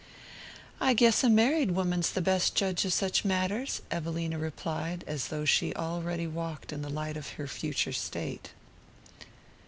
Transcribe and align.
"I 0.79 0.95
guess 0.95 1.23
a 1.23 1.29
married 1.29 1.69
woman's 1.73 2.09
the 2.11 2.23
best 2.23 2.55
judge 2.55 2.85
of 2.85 2.91
such 2.91 3.23
matters," 3.23 3.83
Evelina 3.91 4.39
replied, 4.39 5.03
as 5.05 5.27
though 5.27 5.45
she 5.45 5.75
already 5.75 6.25
walked 6.25 6.73
in 6.73 6.81
the 6.81 6.89
light 6.89 7.17
of 7.17 7.33
her 7.33 7.45
future 7.45 7.93
state. 7.93 8.49